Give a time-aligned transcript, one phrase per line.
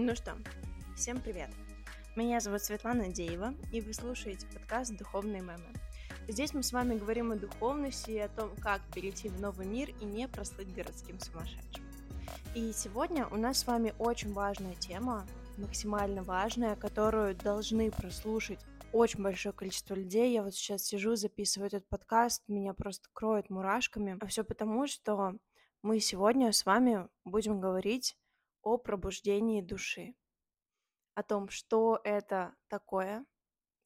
[0.00, 0.36] Ну что,
[0.94, 1.50] всем привет!
[2.14, 5.74] Меня зовут Светлана Деева, и вы слушаете подкаст «Духовные мемы».
[6.28, 9.90] Здесь мы с вами говорим о духовности и о том, как перейти в новый мир
[10.00, 11.84] и не прослыть городским сумасшедшим.
[12.54, 15.26] И сегодня у нас с вами очень важная тема,
[15.56, 18.60] максимально важная, которую должны прослушать
[18.92, 20.32] очень большое количество людей.
[20.32, 24.16] Я вот сейчас сижу, записываю этот подкаст, меня просто кроет мурашками.
[24.20, 25.34] А все потому, что
[25.82, 28.16] мы сегодня с вами будем говорить
[28.62, 30.14] о пробуждении души,
[31.14, 33.24] о том, что это такое,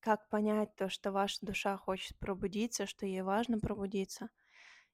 [0.01, 4.31] как понять то, что ваша душа хочет пробудиться, что ей важно пробудиться,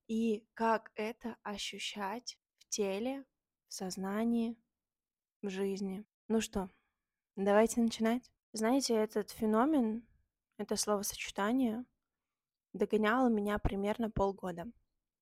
[0.07, 3.25] и как это ощущать в теле,
[3.69, 4.57] в сознании,
[5.43, 6.05] в жизни.
[6.29, 6.69] Ну что,
[7.37, 8.31] давайте начинать.
[8.53, 10.07] Знаете, этот феномен,
[10.57, 11.85] это словосочетание
[12.73, 14.67] догоняло меня примерно полгода.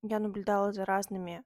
[0.01, 1.43] Я наблюдала за разными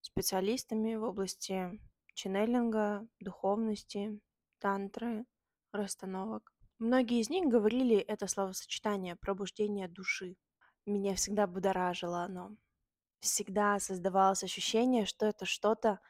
[0.00, 1.80] специалистами в области
[2.14, 4.20] ченнелинга, духовности,
[4.58, 5.24] тантры,
[5.72, 6.52] расстановок.
[6.78, 10.36] Многие из них говорили это словосочетание «пробуждение души».
[10.84, 12.56] Меня всегда будоражило оно.
[13.20, 16.00] Всегда создавалось ощущение, что это что-то,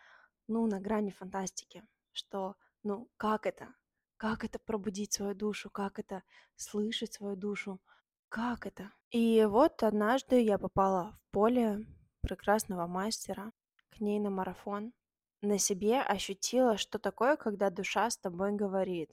[0.49, 1.85] ну, на грани фантастики.
[2.11, 3.75] Что, ну, как это?
[4.17, 5.69] Как это пробудить свою душу?
[5.69, 6.23] Как это
[6.57, 7.81] слышать свою душу?
[8.29, 8.93] Как это?
[9.11, 11.85] И вот однажды я попала в поле
[12.23, 13.53] прекрасного мастера,
[13.91, 14.95] к ней на марафон
[15.43, 19.11] на себе ощутила, что такое, когда душа с тобой говорит.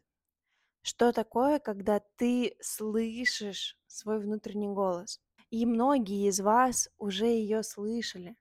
[0.82, 5.20] Что такое, когда ты слышишь свой внутренний голос.
[5.50, 8.38] И многие из вас уже ее слышали.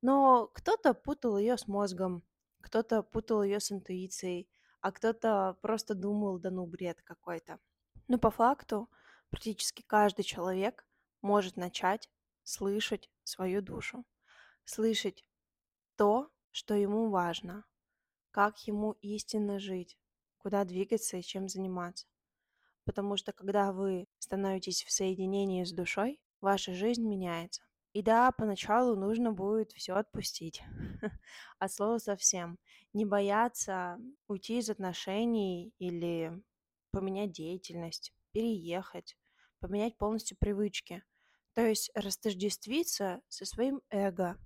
[0.00, 2.22] Но кто-то путал ее с мозгом,
[2.62, 4.48] кто-то путал ее с интуицией,
[4.80, 7.58] а кто-то просто думал, да ну бред какой-то.
[8.08, 8.90] Но по факту
[9.30, 10.86] практически каждый человек
[11.20, 12.08] может начать
[12.44, 14.04] слышать свою душу,
[14.64, 15.24] слышать
[15.96, 17.66] то, что ему важно,
[18.30, 19.98] как ему истинно жить,
[20.38, 22.06] куда двигаться и чем заниматься.
[22.84, 27.62] Потому что когда вы становитесь в соединении с душой, ваша жизнь меняется.
[27.92, 30.62] И да, поначалу нужно будет все отпустить.
[31.58, 32.58] От слова совсем.
[32.94, 36.42] Не бояться уйти из отношений или
[36.90, 39.14] поменять деятельность, переехать,
[39.60, 41.04] поменять полностью привычки.
[41.52, 44.38] То есть растождествиться со своим эго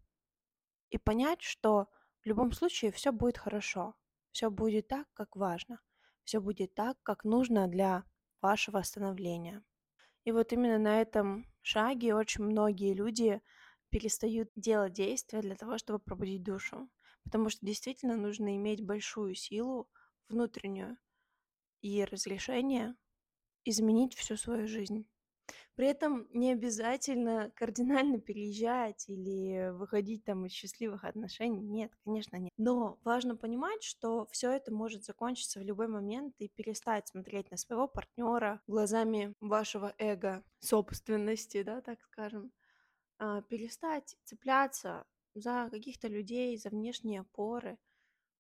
[0.90, 1.88] и понять, что
[2.22, 3.94] в любом случае все будет хорошо.
[4.32, 5.80] Все будет так, как важно.
[6.24, 8.04] Все будет так, как нужно для
[8.40, 9.64] вашего восстановления.
[10.24, 13.40] И вот именно на этом шаге очень многие люди
[13.88, 16.88] перестают делать действия для того, чтобы пробудить душу.
[17.24, 19.88] Потому что действительно нужно иметь большую силу
[20.28, 20.96] внутреннюю
[21.82, 22.94] и разрешение
[23.64, 25.06] изменить всю свою жизнь.
[25.80, 31.62] При этом не обязательно кардинально переезжать или выходить там из счастливых отношений.
[31.62, 32.52] Нет, конечно, нет.
[32.58, 37.56] Но важно понимать, что все это может закончиться в любой момент и перестать смотреть на
[37.56, 42.52] своего партнера глазами вашего эго, собственности, да, так скажем.
[43.18, 47.78] А, перестать цепляться за каких-то людей, за внешние опоры,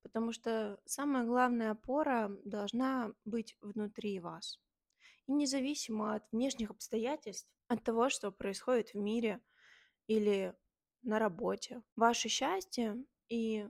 [0.02, 4.60] потому что самая главная опора должна быть внутри вас.
[5.30, 9.40] И независимо от внешних обстоятельств, от того, что происходит в мире
[10.08, 10.56] или
[11.02, 12.96] на работе, ваше счастье
[13.28, 13.68] и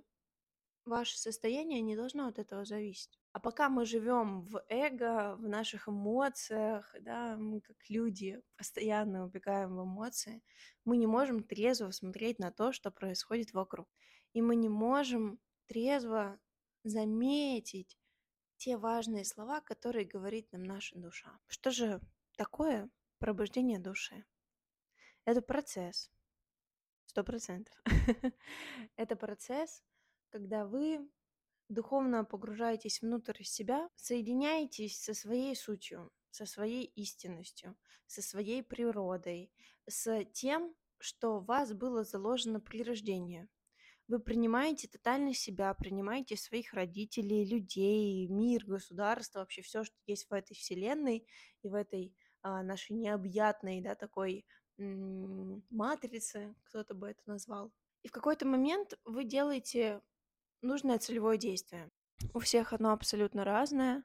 [0.87, 3.21] ваше состояние не должно от этого зависеть.
[3.33, 9.77] А пока мы живем в эго, в наших эмоциях, да, мы как люди постоянно убегаем
[9.77, 10.43] в эмоции,
[10.87, 13.87] мы не можем трезво смотреть на то, что происходит вокруг.
[14.33, 16.41] И мы не можем трезво
[16.85, 18.00] заметить
[18.61, 21.41] те важные слова, которые говорит нам наша душа.
[21.47, 21.99] Что же
[22.37, 24.27] такое пробуждение души?
[25.25, 26.11] Это процесс.
[27.07, 27.75] Сто процентов.
[28.97, 29.83] Это процесс,
[30.29, 31.09] когда вы
[31.71, 39.51] духовно погружаетесь внутрь себя, соединяетесь со своей сутью, со своей истинностью, со своей природой,
[39.87, 43.49] с тем, что в вас было заложено при рождении–
[44.11, 50.33] вы принимаете тотально себя, принимаете своих родителей, людей, мир, государство, вообще все, что есть в
[50.33, 51.29] этой вселенной
[51.63, 52.13] и в этой
[52.43, 54.45] а, нашей необъятной, да, такой
[54.79, 57.73] м- матрице, кто-то бы это назвал.
[58.03, 60.03] И в какой-то момент вы делаете
[60.61, 61.89] нужное целевое действие.
[62.35, 64.03] У всех оно абсолютно разное.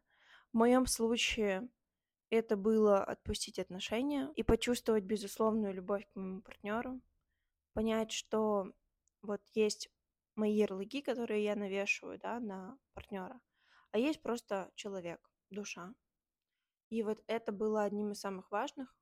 [0.53, 1.67] В моем случае
[2.29, 7.01] это было отпустить отношения и почувствовать безусловную любовь к моему партнеру,
[7.73, 8.71] понять, что
[9.23, 9.89] вот есть
[10.35, 13.39] мои ярлыки, которые я навешиваю, да, на партнера,
[13.91, 15.93] а есть просто человек, душа.
[16.89, 18.95] И вот это было одним из самых важных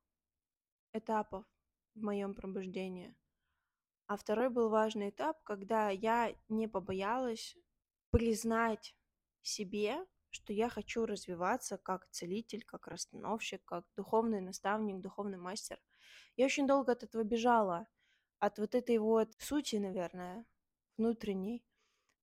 [0.92, 1.44] этапов
[1.94, 3.14] в моем пробуждении.
[4.06, 7.56] А второй был важный этап, когда я не побоялась
[8.10, 8.94] признать
[9.42, 15.80] себе, что я хочу развиваться как целитель, как расстановщик, как духовный наставник, духовный мастер.
[16.36, 17.86] Я очень долго от этого бежала,
[18.38, 20.44] от вот этой вот сути, наверное,
[20.96, 21.64] внутренней,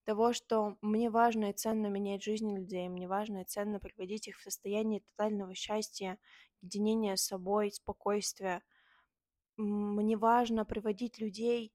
[0.04, 4.38] того, что мне важно и ценно менять жизнь людей, мне важно и ценно приводить их
[4.38, 6.18] в состояние тотального счастья,
[6.62, 8.64] единения с собой, спокойствия.
[9.58, 11.74] Мне важно приводить людей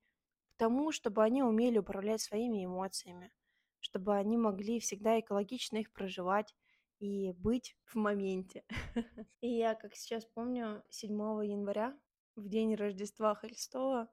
[0.55, 3.33] к тому, чтобы они умели управлять своими эмоциями,
[3.79, 6.55] чтобы они могли всегда экологично их проживать
[6.99, 8.65] и быть в моменте.
[9.41, 11.13] И я, как сейчас помню, 7
[11.45, 11.97] января,
[12.35, 14.09] в день Рождества Христова,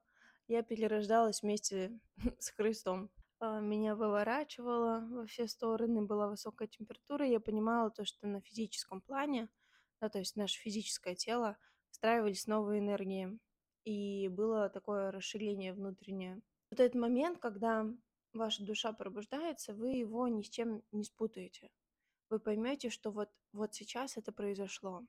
[0.48, 2.00] я перерождалась вместе
[2.40, 3.10] с Христом.
[3.40, 9.02] А, меня выворачивало во все стороны, была высокая температура, я понимала то, что на физическом
[9.02, 9.50] плане,
[10.00, 11.58] да, то есть наше физическое тело,
[11.92, 13.38] встраивались новые энергии,
[13.84, 16.42] и было такое расширение внутреннее.
[16.72, 17.86] Вот этот момент, когда
[18.34, 21.70] ваша душа пробуждается, вы его ни с чем не спутаете.
[22.30, 25.06] Вы поймете, что вот, вот сейчас это произошло,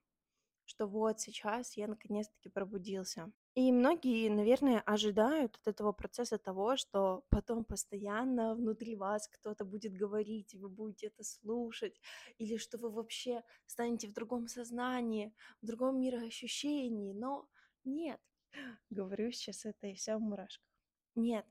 [0.66, 3.32] что вот сейчас я наконец-таки пробудился.
[3.55, 9.94] И многие, наверное, ожидают от этого процесса того, что потом постоянно внутри вас кто-то будет
[9.94, 12.00] говорить, вы будете это слушать,
[12.38, 17.12] или что вы вообще станете в другом сознании, в другом мироощущении.
[17.12, 17.49] Но
[17.84, 18.20] нет,
[18.90, 20.66] говорю сейчас это и вся в мурашках.
[21.14, 21.46] Нет,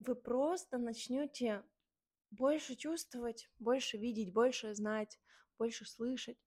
[0.00, 1.64] вы просто начнете
[2.30, 5.18] больше чувствовать, больше видеть, больше знать,
[5.56, 6.38] больше слышать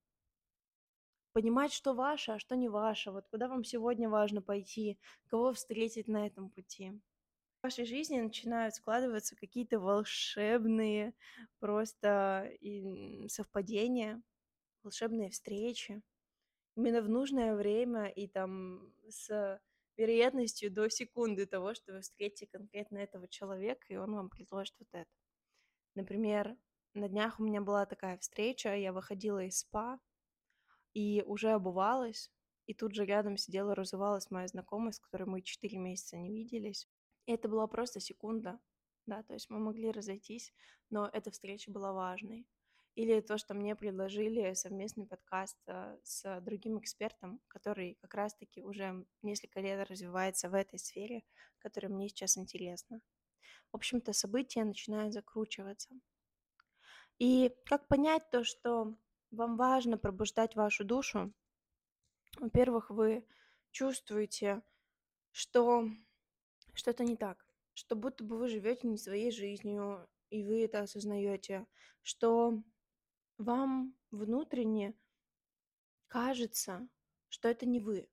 [1.36, 4.98] понимать, что ваше, а что не ваше, вот куда вам сегодня важно пойти,
[5.28, 6.94] кого встретить на этом пути.
[7.60, 11.14] В вашей жизни начинают складываться какие-то волшебные
[11.60, 12.50] просто
[13.28, 14.22] совпадения,
[14.82, 16.02] волшебные встречи.
[16.78, 19.60] Именно в нужное время и там с
[19.98, 24.88] вероятностью до секунды того, что вы встретите конкретно этого человека, и он вам предложит вот
[24.94, 25.12] это.
[25.96, 26.56] Например,
[26.94, 30.00] на днях у меня была такая встреча, я выходила из спа,
[30.96, 32.32] и уже обувалась,
[32.66, 36.88] и тут же рядом сидела, разувалась моя знакомая, с которой мы четыре месяца не виделись.
[37.28, 38.60] И это была просто секунда,
[39.06, 40.54] да, то есть мы могли разойтись,
[40.90, 42.48] но эта встреча была важной.
[42.96, 49.06] Или то, что мне предложили совместный подкаст э, с другим экспертом, который как раз-таки уже
[49.22, 51.24] несколько лет развивается в этой сфере,
[51.60, 53.02] которая мне сейчас интересна.
[53.74, 55.94] В общем-то, события начинают закручиваться.
[57.20, 58.96] И как понять то, что
[59.36, 61.34] вам важно пробуждать вашу душу.
[62.40, 63.26] Во-первых, вы
[63.72, 64.62] чувствуете,
[65.32, 65.90] что
[66.74, 71.68] что-то не так, что будто бы вы живете не своей жизнью, и вы это осознаете,
[72.02, 72.62] что
[73.38, 74.96] вам внутренне
[76.08, 76.88] кажется,
[77.30, 78.10] что это не вы.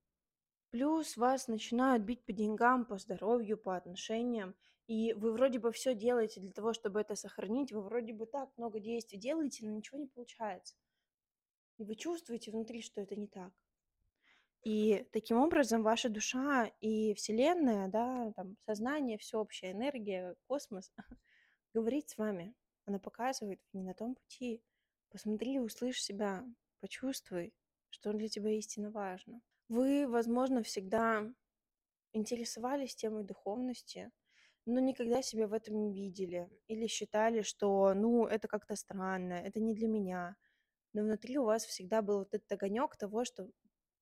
[0.71, 4.55] Плюс вас начинают бить по деньгам, по здоровью, по отношениям,
[4.87, 8.51] и вы вроде бы все делаете для того, чтобы это сохранить, вы вроде бы так
[8.57, 10.75] много действий делаете, но ничего не получается
[11.83, 13.53] и вы чувствуете внутри, что это не так.
[14.63, 20.93] И таким образом ваша душа и Вселенная, да, там, сознание, всеобщая энергия, космос
[21.75, 22.55] говорит с вами.
[22.87, 24.63] Она показывает, не на том пути.
[25.11, 26.45] Посмотри, услышь себя,
[26.81, 27.53] почувствуй,
[27.91, 29.43] что для тебя истинно важно.
[29.69, 31.29] Вы, возможно, всегда
[32.13, 34.13] интересовались темой духовности,
[34.67, 39.59] но никогда себя в этом не видели или считали, что, ну, это как-то странно, это
[39.59, 40.37] не для меня–
[40.93, 43.49] но внутри у вас всегда был вот этот огонек того, что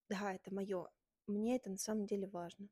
[0.09, 0.89] да, это мое,
[1.27, 2.69] мне это на самом деле важно.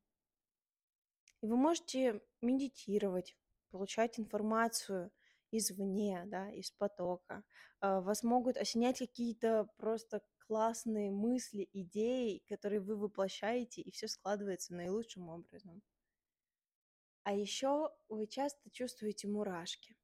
[1.41, 3.37] И вы можете медитировать,
[3.71, 5.13] получать информацию
[5.51, 7.45] извне, да, из потока.
[7.81, 14.75] А, вас могут осенять какие-то просто классные мысли, идеи, которые вы воплощаете, и все складывается
[14.75, 15.83] наилучшим образом.
[17.23, 19.97] А еще вы часто чувствуете мурашки,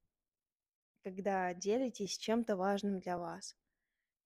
[1.03, 3.55] когда делитесь чем-то важным для вас.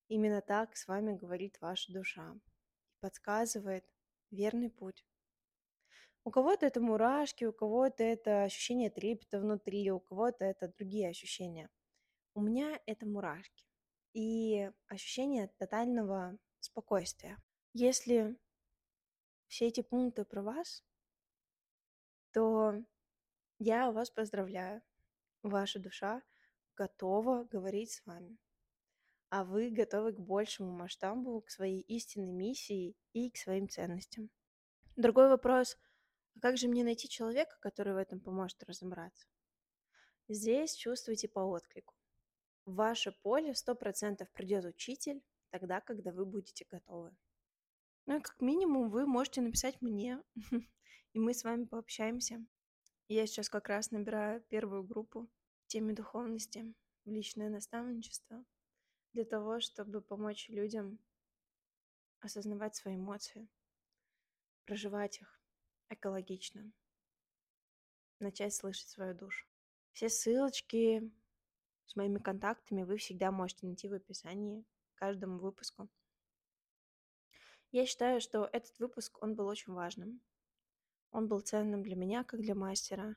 [0.10, 2.36] Именно так с вами говорит ваша душа
[2.92, 3.86] и подсказывает
[4.32, 5.06] верный путь.
[6.24, 11.70] У кого-то это мурашки, у кого-то это ощущение трепета внутри, у кого-то это другие ощущения.
[12.34, 13.68] У меня это мурашки
[14.14, 17.38] и ощущение тотального спокойствия.
[17.74, 18.36] Если
[19.48, 20.84] все эти пункты про вас,
[22.32, 22.84] то
[23.60, 24.82] я вас поздравляю.
[25.44, 26.24] Ваша душа
[26.76, 28.40] готова говорить с вами
[29.30, 34.30] а вы готовы к большему масштабу, к своей истинной миссии и к своим ценностям.
[34.96, 35.78] Другой вопрос,
[36.36, 39.28] а как же мне найти человека, который в этом поможет разобраться?
[40.28, 41.96] Здесь чувствуйте по отклику.
[42.66, 47.16] В ваше поле 100% придет учитель тогда, когда вы будете готовы.
[48.06, 50.22] Ну и как минимум вы можете написать мне,
[51.14, 52.46] и мы с вами пообщаемся.
[53.08, 55.30] Я сейчас как раз набираю первую группу
[55.64, 56.74] в теме духовности.
[57.06, 58.44] в личное наставничество
[59.14, 61.00] для того, чтобы помочь людям
[62.20, 63.48] осознавать свои эмоции,
[64.66, 65.40] проживать их
[65.90, 66.72] экологично,
[68.20, 69.48] начать слышать свою душу.
[69.92, 71.12] Все ссылочки
[71.86, 75.90] с моими контактами вы всегда можете найти в описании к каждому выпуску.
[77.72, 80.22] Я считаю, что этот выпуск, он был очень важным.
[81.12, 83.16] Он был ценным для меня, как для мастера,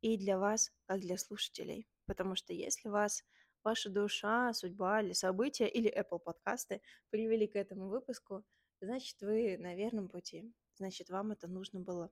[0.00, 1.88] и для вас, как для слушателей.
[2.06, 3.24] Потому что если вас
[3.64, 8.44] ваша душа, судьба или события, или Apple подкасты привели к этому выпуску,
[8.80, 10.52] значит, вы на верном пути.
[10.76, 12.10] Значит, вам это нужно было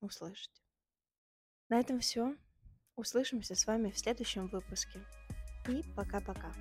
[0.00, 0.62] услышать.
[1.68, 2.36] На этом все.
[2.96, 5.00] Услышимся с вами в следующем выпуске.
[5.68, 6.52] И пока-пока.